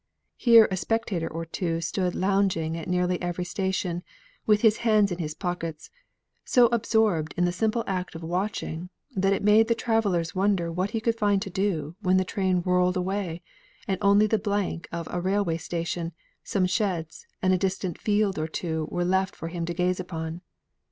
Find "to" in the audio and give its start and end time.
11.43-11.51, 19.67-19.73